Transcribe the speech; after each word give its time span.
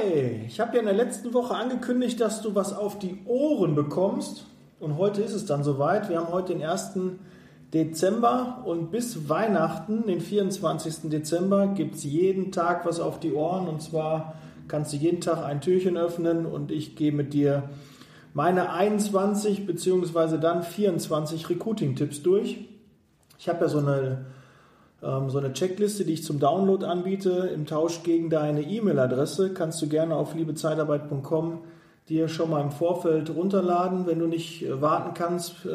Hi, 0.00 0.44
ich 0.46 0.60
habe 0.60 0.74
ja 0.74 0.80
in 0.80 0.86
der 0.86 0.94
letzten 0.94 1.34
Woche 1.34 1.54
angekündigt, 1.54 2.20
dass 2.20 2.40
du 2.42 2.54
was 2.54 2.72
auf 2.72 2.98
die 2.98 3.18
Ohren 3.26 3.74
bekommst. 3.74 4.46
Und 4.78 4.96
heute 4.96 5.20
ist 5.20 5.34
es 5.34 5.46
dann 5.46 5.62
soweit. 5.62 6.08
Wir 6.08 6.18
haben 6.18 6.32
heute 6.32 6.54
den 6.54 6.62
1. 6.62 6.92
Dezember 7.74 8.62
und 8.64 8.90
bis 8.90 9.28
Weihnachten, 9.28 10.06
den 10.06 10.20
24. 10.20 11.10
Dezember, 11.10 11.66
gibt 11.68 11.96
es 11.96 12.04
jeden 12.04 12.50
Tag 12.50 12.86
was 12.86 12.98
auf 12.98 13.20
die 13.20 13.34
Ohren. 13.34 13.68
Und 13.68 13.82
zwar 13.82 14.34
kannst 14.68 14.92
du 14.92 14.96
jeden 14.96 15.20
Tag 15.20 15.44
ein 15.44 15.60
Türchen 15.60 15.98
öffnen 15.98 16.46
und 16.46 16.70
ich 16.70 16.96
gehe 16.96 17.12
mit 17.12 17.34
dir 17.34 17.68
meine 18.32 18.72
21 18.72 19.66
bzw. 19.66 20.38
dann 20.38 20.62
24 20.62 21.50
Recruiting-Tipps 21.50 22.22
durch. 22.22 22.68
Ich 23.38 23.48
habe 23.48 23.62
ja 23.62 23.68
so 23.68 23.78
eine 23.78 24.24
so 25.00 25.38
eine 25.38 25.52
Checkliste, 25.54 26.04
die 26.04 26.12
ich 26.12 26.24
zum 26.24 26.38
Download 26.38 26.84
anbiete, 26.84 27.50
im 27.54 27.64
Tausch 27.64 28.02
gegen 28.02 28.28
deine 28.28 28.60
E-Mail-Adresse, 28.60 29.54
kannst 29.54 29.80
du 29.80 29.88
gerne 29.88 30.14
auf 30.14 30.34
liebezeitarbeit.com 30.34 31.60
dir 32.10 32.28
schon 32.28 32.50
mal 32.50 32.60
im 32.60 32.70
Vorfeld 32.70 33.34
runterladen, 33.34 34.06
wenn 34.06 34.18
du 34.18 34.26
nicht 34.26 34.62
äh, 34.62 34.80
warten 34.82 35.14
kannst 35.14 35.64
äh, 35.64 35.68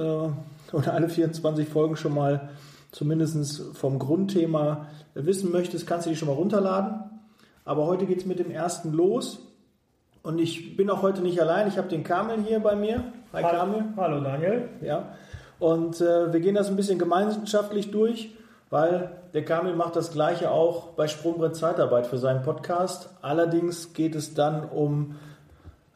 oder 0.73 0.93
alle 0.93 1.09
24 1.09 1.67
Folgen 1.67 1.95
schon 1.95 2.13
mal 2.13 2.49
zumindest 2.91 3.61
vom 3.73 3.99
Grundthema 3.99 4.87
wissen 5.15 5.51
möchtest, 5.51 5.87
kannst 5.87 6.05
du 6.05 6.11
die 6.11 6.15
schon 6.15 6.27
mal 6.27 6.35
runterladen. 6.35 6.99
Aber 7.63 7.87
heute 7.87 8.05
geht 8.05 8.19
es 8.19 8.25
mit 8.25 8.39
dem 8.39 8.51
ersten 8.51 8.91
los. 8.91 9.39
Und 10.23 10.39
ich 10.39 10.77
bin 10.77 10.89
auch 10.89 11.01
heute 11.01 11.21
nicht 11.21 11.41
allein. 11.41 11.67
Ich 11.67 11.77
habe 11.77 11.87
den 11.87 12.03
Kamel 12.03 12.43
hier 12.45 12.59
bei 12.59 12.75
mir. 12.75 13.03
Hi 13.33 13.41
Kamel. 13.41 13.85
Hallo 13.97 14.21
Daniel. 14.21 14.69
Ja. 14.81 15.15
Und 15.59 15.99
äh, 16.01 16.31
wir 16.31 16.39
gehen 16.41 16.55
das 16.55 16.69
ein 16.69 16.75
bisschen 16.75 16.99
gemeinschaftlich 16.99 17.91
durch 17.91 18.31
weil 18.69 19.11
der 19.33 19.45
Kamil 19.45 19.75
macht 19.75 19.95
das 19.95 20.11
gleiche 20.11 20.51
auch 20.51 20.87
bei 20.93 21.07
Sprungbrett 21.07 21.55
Zeitarbeit 21.55 22.07
für 22.07 22.17
seinen 22.17 22.43
Podcast. 22.43 23.09
Allerdings 23.21 23.93
geht 23.93 24.15
es 24.15 24.33
dann 24.33 24.67
um 24.69 25.15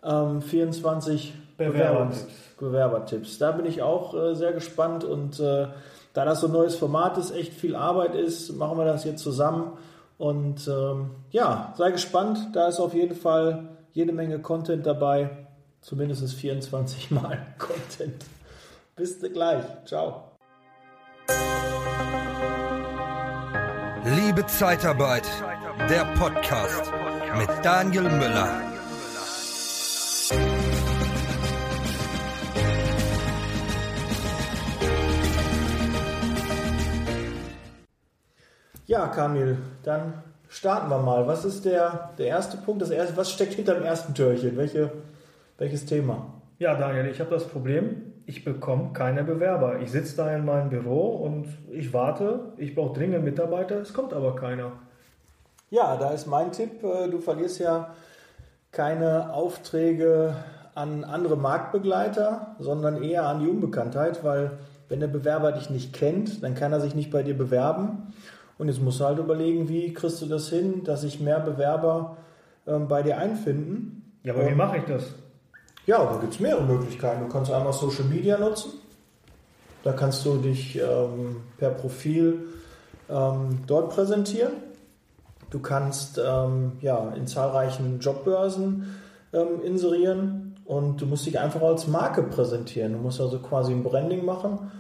ähm, 0.04 0.42
24 0.42 1.34
Bewerbertipps. 1.58 2.26
Bewerbertipps. 2.58 3.38
Da 3.38 3.52
bin 3.52 3.66
ich 3.66 3.82
auch 3.82 4.14
äh, 4.14 4.36
sehr 4.36 4.54
gespannt 4.54 5.04
und 5.04 5.40
äh, 5.40 5.68
da 6.14 6.26
das 6.26 6.42
so 6.42 6.48
ein 6.48 6.54
neues 6.54 6.76
Format 6.76 7.18
ist, 7.18 7.32
echt 7.32 7.54
viel 7.54 7.76
Arbeit 7.76 8.16
ist, 8.16 8.56
machen 8.56 8.78
wir 8.78 8.86
das 8.86 9.04
jetzt 9.04 9.22
zusammen. 9.22 9.78
Und 10.18 10.68
ähm, 10.68 11.12
ja, 11.32 11.74
sei 11.78 11.92
gespannt. 11.92 12.50
Da 12.54 12.68
ist 12.68 12.80
auf 12.80 12.94
jeden 12.94 13.16
Fall 13.16 13.70
jede 13.94 14.12
Menge 14.12 14.40
Content 14.40 14.86
dabei. 14.86 15.48
Zumindest 15.82 16.34
24 16.34 17.12
Mal 17.12 17.40
Content. 17.58 18.26
Bis 18.96 19.20
gleich. 19.22 19.64
Ciao. 19.86 20.24
Liebe 24.30 24.46
Zeitarbeit, 24.46 25.24
der 25.90 26.06
Podcast 26.14 26.94
mit 27.36 27.50
Daniel 27.64 28.04
Müller. 28.04 28.62
Ja, 38.86 39.08
Kamil, 39.08 39.58
dann 39.82 40.22
starten 40.48 40.92
wir 40.92 41.00
mal. 41.00 41.26
Was 41.26 41.44
ist 41.44 41.66
der, 41.66 42.12
der 42.20 42.28
erste 42.28 42.58
Punkt? 42.58 42.84
Das 42.84 42.92
erste, 42.92 43.18
was 43.18 43.32
steckt 43.32 43.56
hinter 43.56 43.74
dem 43.74 43.84
ersten 43.84 44.14
Türchen? 44.14 44.56
Welche, 44.58 44.92
welches 45.58 45.88
Thema? 45.88 46.40
Ja, 46.60 46.76
Daniel, 46.76 47.08
ich 47.08 47.20
habe 47.20 47.32
das 47.32 47.48
Problem, 47.48 48.09
ich 48.30 48.46
bekomme 48.46 48.92
keine 48.94 49.24
Bewerber. 49.24 49.80
Ich 49.80 49.90
sitze 49.90 50.18
da 50.18 50.36
in 50.36 50.46
meinem 50.46 50.70
Büro 50.70 51.08
und 51.16 51.48
ich 51.72 51.92
warte, 51.94 52.54
ich 52.58 52.76
brauche 52.76 52.94
dringend 52.94 53.26
Mitarbeiter, 53.26 53.78
es 53.82 53.92
kommt 53.92 54.14
aber 54.14 54.36
keiner. 54.36 54.74
Ja, 55.72 55.98
da 55.98 56.12
ist 56.12 56.28
mein 56.28 56.52
Tipp, 56.52 56.84
äh, 56.84 57.10
du 57.10 57.18
verlierst 57.18 57.60
ja 57.60 57.96
keine 58.72 59.34
Aufträge 59.34 60.36
an 60.76 61.04
andere 61.04 61.38
Marktbegleiter, 61.38 62.56
sondern 62.60 63.02
eher 63.02 63.26
an 63.26 63.40
die 63.40 63.50
Unbekanntheit, 63.50 64.24
weil 64.24 64.52
wenn 64.90 65.00
der 65.00 65.08
Bewerber 65.08 65.52
dich 65.52 65.72
nicht 65.72 65.94
kennt, 65.94 66.44
dann 66.44 66.54
kann 66.54 66.72
er 66.72 66.82
sich 66.82 66.94
nicht 66.94 67.10
bei 67.10 67.24
dir 67.24 67.36
bewerben. 67.36 68.14
Und 68.60 68.68
jetzt 68.68 68.80
musst 68.80 69.00
du 69.00 69.06
halt 69.06 69.18
überlegen, 69.18 69.70
wie 69.70 69.92
kriegst 69.92 70.22
du 70.22 70.28
das 70.28 70.50
hin, 70.50 70.84
dass 70.84 71.02
sich 71.02 71.20
mehr 71.20 71.40
Bewerber 71.40 72.18
ähm, 72.68 72.88
bei 72.88 73.02
dir 73.02 73.18
einfinden. 73.18 74.20
Ja, 74.24 74.36
aber 74.36 74.48
wie 74.48 74.56
mache 74.56 74.78
ich 74.78 74.84
das? 74.84 75.16
Ja, 75.90 76.06
da 76.06 76.20
gibt 76.20 76.36
es 76.36 76.40
mehrere 76.40 76.62
Möglichkeiten. 76.62 77.26
Du 77.26 77.34
kannst 77.34 77.52
einmal 77.52 77.74
Social 77.74 78.04
Media 78.04 78.38
nutzen. 78.38 78.74
Da 79.84 79.92
kannst 79.92 80.24
du 80.24 80.38
dich 80.38 80.78
ähm, 80.78 81.38
per 81.58 81.72
Profil 81.72 82.42
ähm, 83.10 83.64
dort 83.66 83.90
präsentieren. 83.90 84.52
Du 85.50 85.58
kannst 85.58 86.22
ähm, 86.24 86.74
ja, 86.82 87.12
in 87.16 87.26
zahlreichen 87.26 88.00
Jobbörsen 88.00 89.00
ähm, 89.34 89.64
inserieren 89.66 90.58
und 90.66 91.02
du 91.02 91.08
musst 91.08 91.26
dich 91.26 91.40
einfach 91.40 91.64
als 91.64 91.88
Marke 91.88 92.22
präsentieren. 92.22 92.94
Du 92.94 93.00
musst 93.00 93.20
also 93.20 93.40
quasi 93.40 93.72
ein 93.72 93.82
Branding 93.82 94.24
machen 94.24 94.72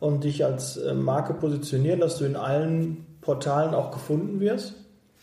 und 0.00 0.24
dich 0.24 0.44
als 0.44 0.76
äh, 0.76 0.92
Marke 0.92 1.32
positionieren, 1.32 2.00
dass 2.00 2.18
du 2.18 2.26
in 2.26 2.36
allen 2.36 3.06
Portalen 3.22 3.72
auch 3.72 3.90
gefunden 3.90 4.38
wirst. 4.38 4.74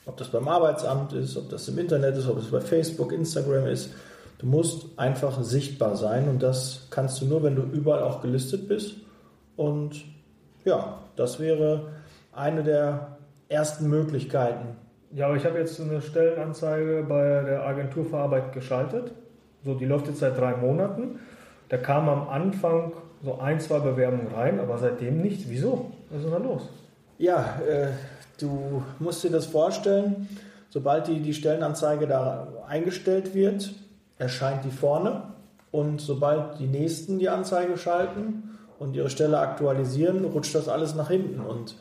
Ob 0.07 0.17
das 0.17 0.29
beim 0.29 0.47
Arbeitsamt 0.47 1.13
ist, 1.13 1.37
ob 1.37 1.51
das 1.51 1.67
im 1.67 1.77
Internet 1.77 2.17
ist, 2.17 2.27
ob 2.27 2.39
es 2.39 2.49
bei 2.49 2.61
Facebook, 2.61 3.11
Instagram 3.11 3.67
ist 3.67 3.91
Du 4.37 4.47
musst 4.47 4.99
einfach 4.99 5.41
sichtbar 5.41 5.95
sein 5.95 6.27
und 6.27 6.43
das 6.43 6.87
kannst 6.89 7.21
du 7.21 7.25
nur, 7.25 7.43
wenn 7.43 7.55
du 7.55 7.63
überall 7.63 8.03
auch 8.03 8.21
gelistet 8.21 8.67
bist. 8.67 8.95
Und 9.55 10.03
ja, 10.65 10.99
das 11.15 11.39
wäre 11.39 11.87
eine 12.33 12.63
der 12.63 13.17
ersten 13.47 13.89
Möglichkeiten. 13.89 14.75
Ja, 15.13 15.27
aber 15.27 15.37
ich 15.37 15.45
habe 15.45 15.59
jetzt 15.59 15.79
eine 15.79 16.01
Stellenanzeige 16.01 17.05
bei 17.07 17.43
der 17.43 17.65
Agentur 17.65 18.05
für 18.05 18.17
Arbeit 18.17 18.51
geschaltet. 18.51 19.13
So, 19.63 19.73
die 19.75 19.85
läuft 19.85 20.07
jetzt 20.07 20.19
seit 20.19 20.37
drei 20.37 20.55
Monaten. 20.57 21.19
Da 21.69 21.77
kam 21.77 22.09
am 22.09 22.27
Anfang 22.27 22.91
so 23.23 23.39
ein, 23.39 23.59
zwei 23.59 23.79
Bewerbungen 23.79 24.27
rein, 24.27 24.59
aber 24.59 24.77
seitdem 24.77 25.21
nichts. 25.21 25.45
Wieso? 25.47 25.91
Was 26.09 26.19
ist 26.19 26.25
denn 26.25 26.33
da 26.33 26.37
los? 26.37 26.69
Ja, 27.17 27.59
äh, 27.67 27.87
du 28.39 28.83
musst 28.99 29.23
dir 29.23 29.31
das 29.31 29.45
vorstellen, 29.45 30.27
sobald 30.69 31.07
die, 31.07 31.21
die 31.21 31.33
Stellenanzeige 31.33 32.07
da 32.07 32.47
eingestellt 32.67 33.33
wird, 33.33 33.73
erscheint 34.17 34.63
die 34.65 34.71
vorne 34.71 35.23
und 35.71 36.01
sobald 36.01 36.59
die 36.59 36.67
nächsten 36.67 37.19
die 37.19 37.29
Anzeige 37.29 37.77
schalten 37.77 38.57
und 38.79 38.95
ihre 38.95 39.09
Stelle 39.09 39.39
aktualisieren, 39.39 40.25
rutscht 40.25 40.55
das 40.55 40.69
alles 40.69 40.95
nach 40.95 41.09
hinten 41.09 41.39
und 41.39 41.75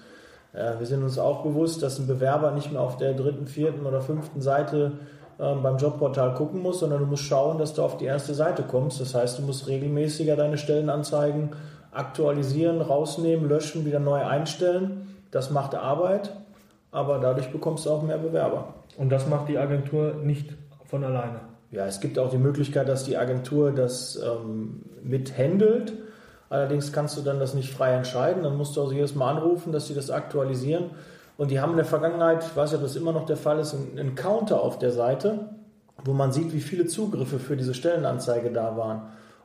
äh, 0.54 0.78
wir 0.78 0.86
sind 0.86 1.02
uns 1.02 1.18
auch 1.18 1.42
bewusst, 1.42 1.82
dass 1.82 1.98
ein 1.98 2.06
Bewerber 2.06 2.52
nicht 2.52 2.72
mehr 2.72 2.80
auf 2.80 2.96
der 2.96 3.14
dritten, 3.14 3.46
vierten 3.46 3.86
oder 3.86 4.00
fünften 4.00 4.40
Seite 4.40 4.92
äh, 5.38 5.54
beim 5.54 5.76
Jobportal 5.76 6.34
gucken 6.34 6.62
muss, 6.62 6.80
sondern 6.80 7.00
du 7.00 7.06
musst 7.06 7.24
schauen, 7.24 7.58
dass 7.58 7.74
du 7.74 7.82
auf 7.82 7.96
die 7.98 8.04
erste 8.04 8.34
Seite 8.34 8.62
kommst. 8.62 9.00
Das 9.00 9.14
heißt, 9.14 9.38
du 9.38 9.42
musst 9.42 9.66
regelmäßiger 9.66 10.36
deine 10.36 10.58
Stellenanzeigen 10.58 11.50
aktualisieren, 11.92 12.80
rausnehmen, 12.80 13.48
löschen, 13.48 13.84
wieder 13.84 14.00
neu 14.00 14.24
einstellen. 14.24 15.14
Das 15.30 15.50
macht 15.50 15.74
Arbeit, 15.74 16.32
aber 16.92 17.18
dadurch 17.18 17.50
bekommst 17.50 17.86
du 17.86 17.90
auch 17.90 18.02
mehr 18.02 18.18
Bewerber. 18.18 18.74
Und 18.96 19.10
das 19.10 19.28
macht 19.28 19.48
die 19.48 19.58
Agentur 19.58 20.14
nicht 20.22 20.54
von 20.84 21.02
alleine. 21.02 21.53
Ja, 21.74 21.86
es 21.86 21.98
gibt 21.98 22.20
auch 22.20 22.30
die 22.30 22.38
Möglichkeit, 22.38 22.88
dass 22.88 23.04
die 23.04 23.16
Agentur 23.16 23.72
das 23.72 24.16
ähm, 24.16 24.82
mithändelt. 25.02 25.92
Allerdings 26.48 26.92
kannst 26.92 27.16
du 27.16 27.22
dann 27.22 27.40
das 27.40 27.54
nicht 27.54 27.72
frei 27.72 27.94
entscheiden. 27.94 28.44
Dann 28.44 28.56
musst 28.56 28.76
du 28.76 28.82
also 28.82 28.92
jedes 28.92 29.16
Mal 29.16 29.32
anrufen, 29.32 29.72
dass 29.72 29.88
sie 29.88 29.94
das 29.94 30.08
aktualisieren. 30.08 30.90
Und 31.36 31.50
die 31.50 31.58
haben 31.58 31.72
in 31.72 31.78
der 31.78 31.84
Vergangenheit, 31.84 32.44
ich 32.44 32.54
weiß 32.54 32.70
nicht, 32.70 32.78
ob 32.78 32.86
das 32.86 32.94
immer 32.94 33.10
noch 33.10 33.26
der 33.26 33.36
Fall 33.36 33.58
ist, 33.58 33.74
einen 33.74 34.14
Counter 34.14 34.62
auf 34.62 34.78
der 34.78 34.92
Seite, 34.92 35.48
wo 36.04 36.12
man 36.12 36.30
sieht, 36.30 36.52
wie 36.52 36.60
viele 36.60 36.86
Zugriffe 36.86 37.40
für 37.40 37.56
diese 37.56 37.74
Stellenanzeige 37.74 38.52
da 38.52 38.76
waren. 38.76 38.98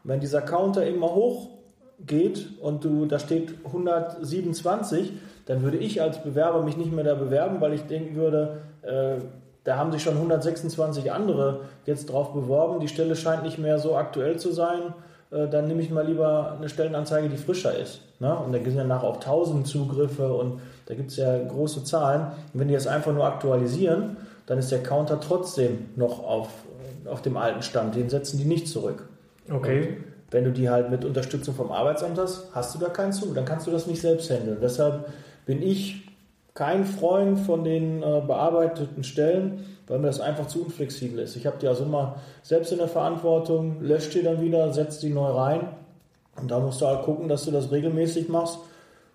Und 0.03 0.11
wenn 0.11 0.19
dieser 0.19 0.41
Counter 0.41 0.85
immer 0.85 1.07
hoch 1.15 1.47
geht 2.05 2.61
und 2.61 2.85
du, 2.85 3.07
da 3.07 3.17
steht 3.17 3.55
127, 3.65 5.13
dann 5.47 5.63
würde 5.63 5.77
ich 5.77 5.99
als 5.99 6.21
Bewerber 6.21 6.61
mich 6.61 6.77
nicht 6.77 6.91
mehr 6.91 7.03
da 7.03 7.15
bewerben, 7.15 7.59
weil 7.59 7.73
ich 7.73 7.81
denken 7.87 8.15
würde, 8.15 8.61
äh, 8.83 9.15
da 9.63 9.77
haben 9.77 9.91
sich 9.91 10.03
schon 10.03 10.15
126 10.15 11.11
andere 11.11 11.61
jetzt 11.85 12.09
drauf 12.09 12.33
beworben. 12.33 12.79
Die 12.79 12.87
Stelle 12.87 13.15
scheint 13.15 13.43
nicht 13.43 13.59
mehr 13.59 13.79
so 13.79 13.95
aktuell 13.95 14.37
zu 14.39 14.51
sein. 14.51 14.93
Äh, 15.31 15.47
dann 15.47 15.67
nehme 15.67 15.81
ich 15.81 15.89
mal 15.89 16.05
lieber 16.05 16.55
eine 16.57 16.69
Stellenanzeige, 16.69 17.29
die 17.29 17.37
frischer 17.37 17.77
ist. 17.77 18.01
Ne? 18.19 18.35
Und 18.35 18.51
da 18.51 18.57
gibt 18.57 18.69
es 18.69 18.75
ja 18.75 18.83
nach 18.83 19.03
auch 19.03 19.15
1000 19.15 19.67
Zugriffe 19.67 20.33
und 20.33 20.59
da 20.85 20.95
gibt 20.95 21.11
es 21.11 21.17
ja 21.17 21.37
große 21.37 21.83
Zahlen. 21.83 22.27
Und 22.53 22.59
wenn 22.59 22.67
die 22.67 22.73
das 22.73 22.87
einfach 22.87 23.13
nur 23.13 23.25
aktualisieren, 23.25 24.17
dann 24.45 24.57
ist 24.57 24.71
der 24.71 24.81
Counter 24.81 25.19
trotzdem 25.19 25.89
noch 25.95 26.23
auf, 26.23 26.49
auf 27.05 27.21
dem 27.21 27.37
alten 27.37 27.61
Stand. 27.61 27.95
Den 27.95 28.09
setzen 28.09 28.37
die 28.39 28.45
nicht 28.45 28.67
zurück. 28.67 29.07
Okay. 29.51 29.81
Und 29.81 29.97
wenn 30.31 30.43
du 30.45 30.51
die 30.51 30.69
halt 30.69 30.89
mit 30.89 31.05
Unterstützung 31.05 31.53
vom 31.53 31.71
Arbeitsamt 31.71 32.17
hast, 32.17 32.47
hast 32.53 32.73
du 32.73 32.79
da 32.79 32.89
keinen 32.89 33.13
Zugriff. 33.13 33.35
Dann 33.35 33.45
kannst 33.45 33.67
du 33.67 33.71
das 33.71 33.87
nicht 33.87 34.01
selbst 34.01 34.29
handeln. 34.29 34.57
Deshalb 34.61 35.09
bin 35.45 35.61
ich 35.61 36.08
kein 36.53 36.85
Freund 36.85 37.39
von 37.39 37.63
den 37.63 38.03
äh, 38.03 38.21
bearbeiteten 38.25 39.03
Stellen, 39.03 39.65
weil 39.87 39.99
mir 39.99 40.07
das 40.07 40.19
einfach 40.19 40.47
zu 40.47 40.63
unflexibel 40.63 41.19
ist. 41.19 41.35
Ich 41.35 41.45
habe 41.45 41.57
die 41.61 41.67
also 41.67 41.83
immer 41.83 42.17
selbst 42.43 42.71
in 42.71 42.77
der 42.77 42.87
Verantwortung, 42.87 43.81
löscht 43.81 44.13
die 44.13 44.23
dann 44.23 44.41
wieder, 44.41 44.71
setzt 44.73 45.03
die 45.03 45.09
neu 45.09 45.31
rein. 45.31 45.69
Und 46.39 46.51
da 46.51 46.59
musst 46.59 46.81
du 46.81 46.85
halt 46.85 47.03
gucken, 47.03 47.27
dass 47.27 47.45
du 47.45 47.51
das 47.51 47.71
regelmäßig 47.71 48.29
machst, 48.29 48.59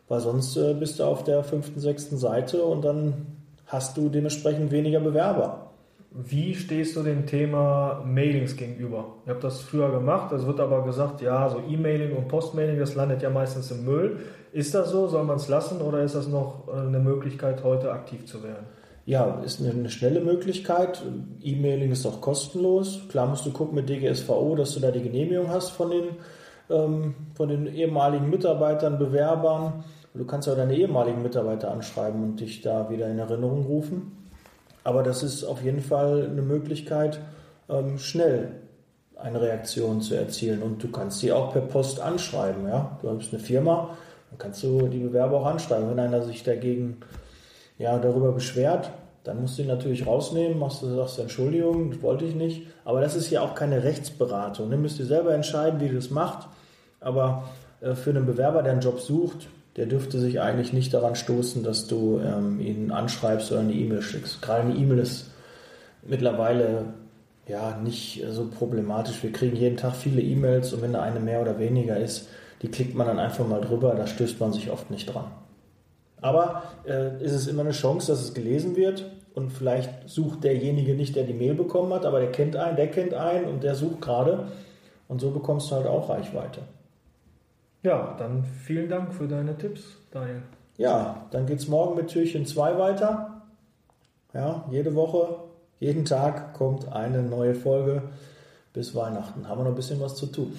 weil 0.09 0.21
sonst 0.21 0.57
äh, 0.57 0.75
bist 0.75 0.99
du 0.99 1.05
auf 1.05 1.25
der 1.25 1.43
fünften, 1.43 1.81
sechsten 1.81 2.19
Seite 2.19 2.63
und 2.63 2.85
dann 2.85 3.27
hast 3.67 3.97
du 3.97 4.09
dementsprechend 4.09 4.71
weniger 4.71 5.01
Bewerber. 5.01 5.71
Wie 6.17 6.55
stehst 6.55 6.95
du 6.95 7.03
dem 7.03 7.27
Thema 7.27 8.05
Mailings 8.07 8.57
gegenüber? 8.57 9.15
Ich 9.25 9.31
habe 9.31 9.41
das 9.41 9.61
früher 9.61 9.91
gemacht, 9.91 10.31
es 10.31 10.47
wird 10.47 10.61
aber 10.61 10.85
gesagt, 10.85 11.21
ja, 11.23 11.49
so 11.49 11.59
E-Mailing 11.59 12.17
und 12.17 12.29
Postmailing, 12.29 12.79
das 12.79 12.95
landet 12.95 13.21
ja 13.23 13.31
meistens 13.31 13.73
im 13.73 13.85
Müll. 13.85 14.21
Ist 14.55 14.73
das 14.73 14.91
so? 14.91 15.09
Soll 15.09 15.25
man 15.25 15.39
es 15.39 15.49
lassen 15.49 15.81
oder 15.81 16.05
ist 16.05 16.15
das 16.15 16.29
noch 16.29 16.69
äh, 16.69 16.79
eine 16.79 17.01
Möglichkeit, 17.01 17.65
heute 17.65 17.91
aktiv 17.91 18.25
zu 18.25 18.45
werden? 18.45 18.67
Ja, 19.05 19.41
ist 19.45 19.61
eine, 19.61 19.71
eine 19.71 19.91
schnelle 19.91 20.21
Möglichkeit. 20.21 21.03
E-Mailing 21.43 21.91
ist 21.91 22.07
auch 22.07 22.21
kostenlos. 22.21 23.01
Klar 23.09 23.27
musst 23.27 23.45
du 23.45 23.51
gucken 23.51 23.75
mit 23.75 23.89
DGSVO, 23.89 24.55
dass 24.55 24.75
du 24.75 24.81
da 24.81 24.93
die 24.93 25.03
Genehmigung 25.03 25.49
hast 25.49 25.71
von 25.71 25.91
den, 25.91 26.05
ähm, 26.71 27.17
von 27.35 27.49
den 27.49 27.67
ehemaligen 27.67 28.31
Mitarbeitern, 28.31 28.97
Bewerbern. 28.97 29.83
Du 30.15 30.25
kannst 30.25 30.49
auch 30.49 30.55
deine 30.55 30.77
ehemaligen 30.77 31.21
Mitarbeiter 31.21 31.73
anschreiben 31.73 32.23
und 32.23 32.39
dich 32.39 32.63
da 32.63 32.89
wieder 32.91 33.09
in 33.09 33.19
Erinnerung 33.19 33.67
rufen. 33.67 34.29
Aber 34.85 35.03
das 35.03 35.25
ist 35.25 35.43
auf 35.43 35.65
jeden 35.65 35.81
Fall 35.81 36.29
eine 36.31 36.43
Möglichkeit, 36.43 37.19
ähm, 37.69 37.99
schnell 37.99 38.53
eine 39.17 39.41
Reaktion 39.41 40.01
zu 40.01 40.15
erzielen. 40.15 40.63
Und 40.63 40.81
du 40.81 40.93
kannst 40.93 41.19
sie 41.19 41.33
auch 41.33 41.53
per 41.53 41.63
Post 41.63 41.99
anschreiben. 41.99 42.69
Ja? 42.69 43.01
Du 43.03 43.11
hast 43.11 43.33
eine 43.33 43.43
Firma, 43.43 43.97
dann 44.35 44.39
kannst 44.39 44.63
du 44.65 44.89
die 44.89 44.99
Bewerber 44.99 45.39
auch 45.39 45.47
anschreiben. 45.47 45.89
Wenn 45.89 46.01
einer 46.01 46.23
sich 46.23 46.43
dagegen 46.43 46.97
ja, 47.79 47.99
darüber 47.99 48.33
beschwert, 48.33 48.91
dann 49.23 49.41
musst 49.41 49.59
du 49.59 49.63
ihn 49.63 49.69
natürlich 49.69 50.07
rausnehmen, 50.07 50.59
machst 50.59 50.83
du 50.83 50.95
sagst 50.95 51.19
Entschuldigung, 51.19 51.93
das 51.93 52.03
wollte 52.03 52.25
ich 52.25 52.35
nicht. 52.35 52.67
Aber 52.85 53.01
das 53.01 53.15
ist 53.15 53.31
ja 53.31 53.43
auch 53.43 53.55
keine 53.55 53.85
Rechtsberatung. 53.85 54.71
Dann 54.71 54.83
müsst 54.83 54.99
ihr 54.99 55.07
selber 55.07 55.35
entscheiden, 55.35 55.81
wie 55.81 55.87
ihr 55.87 55.95
das 55.95 56.11
macht. 56.11 56.49
Aber 57.01 57.45
äh, 57.81 57.95
für 57.95 58.11
einen 58.11 58.27
Bewerber, 58.27 58.63
der 58.63 58.73
einen 58.73 58.81
Job 58.81 59.01
sucht, 59.01 59.49
der 59.77 59.87
dürfte 59.87 60.19
sich 60.19 60.41
eigentlich 60.41 60.73
nicht 60.73 60.93
daran 60.93 61.15
stoßen, 61.15 61.63
dass 61.63 61.87
du 61.87 62.21
ähm, 62.21 62.61
ihn 62.61 62.91
anschreibst 62.91 63.51
oder 63.53 63.61
eine 63.61 63.73
E-Mail 63.73 64.03
schickst. 64.03 64.43
Gerade 64.43 64.63
eine 64.63 64.75
E-Mail 64.75 64.99
ist 64.99 65.31
mittlerweile 66.03 66.87
ja 67.47 67.77
nicht 67.79 68.25
so 68.31 68.49
problematisch. 68.49 69.23
Wir 69.23 69.33
kriegen 69.33 69.57
jeden 69.57 69.77
Tag 69.77 69.95
viele 69.95 70.21
E-Mails 70.21 70.73
und 70.73 70.83
wenn 70.83 70.93
da 70.93 71.03
eine 71.03 71.21
mehr 71.21 71.41
oder 71.41 71.59
weniger 71.59 71.97
ist, 71.97 72.29
die 72.65 72.71
klickt 72.71 72.95
man 72.95 73.07
dann 73.07 73.19
einfach 73.19 73.47
mal 73.47 73.61
drüber, 73.61 73.95
da 73.95 74.07
stößt 74.07 74.41
man 74.41 74.55
sich 74.55 74.71
oft 74.71 74.91
nicht 74.91 75.13
dran. 75.13 75.27
Aber 76.23 76.63
äh, 76.87 77.23
ist 77.23 77.33
es 77.33 77.47
immer 77.47 77.61
eine 77.61 77.73
Chance, 77.73 78.11
dass 78.11 78.23
es 78.23 78.33
gelesen 78.33 78.75
wird 78.75 79.05
und 79.35 79.51
vielleicht 79.51 80.09
sucht 80.09 80.45
derjenige 80.45 80.95
nicht, 80.95 81.15
der 81.15 81.25
die 81.25 81.35
Mail 81.35 81.53
bekommen 81.53 81.93
hat, 81.93 82.07
aber 82.07 82.21
der 82.21 82.33
kennt 82.33 82.57
einen, 82.57 82.77
der 82.77 82.91
kennt 82.91 83.13
einen 83.13 83.45
und 83.49 83.63
der 83.63 83.75
sucht 83.75 84.01
gerade 84.01 84.49
und 85.09 85.21
so 85.21 85.31
bekommst 85.31 85.71
du 85.71 85.75
halt 85.75 85.87
auch 85.87 86.09
Reichweite. 86.09 86.63
Ja, 87.83 88.17
dann 88.19 88.45
vielen 88.45 88.89
Dank 88.89 89.13
für 89.13 89.29
deine 89.29 89.59
Tipps, 89.59 89.83
Daniel. 90.11 90.41
Ja, 90.79 91.27
dann 91.33 91.45
geht 91.45 91.59
es 91.59 91.69
morgen 91.69 91.97
mit 91.97 92.09
Türchen 92.09 92.47
2 92.47 92.79
weiter. 92.79 93.43
Ja, 94.33 94.65
jede 94.71 94.95
Woche, 94.95 95.37
jeden 95.81 96.07
Tag 96.07 96.55
kommt 96.55 96.91
eine 96.91 97.23
neue 97.23 97.55
Folge 97.55 98.05
bis 98.73 98.95
Weihnachten. 98.95 99.47
Haben 99.47 99.61
wir 99.61 99.65
noch 99.65 99.73
ein 99.73 99.77
bisschen 99.77 100.01
was 100.01 100.17
zu 100.17 100.25
tun. 100.25 100.57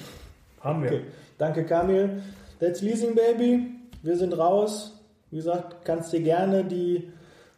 Haben 0.66 0.84
wir. 0.84 0.90
Okay. 0.90 1.02
Danke, 1.38 1.64
Kamil. 1.64 2.22
That's 2.60 2.82
Leasing 2.82 3.16
Baby. 3.16 3.68
Wir 4.02 4.18
sind 4.18 4.38
raus. 4.38 5.00
Wie 5.30 5.38
gesagt, 5.38 5.86
kannst 5.86 6.12
dir 6.12 6.22
gerne 6.22 6.66
die, 6.66 7.12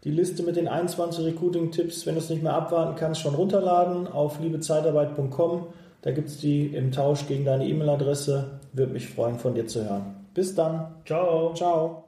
die 0.04 0.12
Liste 0.12 0.44
mit 0.44 0.56
den 0.56 0.68
21 0.68 1.25
Recruiting-Tipps, 1.25 2.06
wenn 2.06 2.15
du 2.15 2.21
es 2.21 2.30
nicht 2.30 2.44
mehr 2.44 2.54
abwarten 2.54 2.95
kannst, 2.95 3.21
schon 3.21 3.36
runterladen 3.36 4.07
auf 4.07 4.39
liebezeitarbeit.com. 4.39 5.68
Da 6.01 6.12
gibt 6.12 6.27
es 6.27 6.38
die 6.38 6.68
im 6.68 6.92
Tausch 6.92 7.27
gegen 7.27 7.45
deine 7.45 7.65
E-Mail-Adresse. 7.65 8.59
Würde 8.74 8.94
mich 8.94 9.10
freuen, 9.10 9.39
von 9.39 9.56
dir 9.56 9.68
zu 9.68 9.83
hören. 9.89 10.15
Bis 10.33 10.53
dann. 10.53 10.95
Ciao. 11.06 11.53
Ciao. 11.53 12.03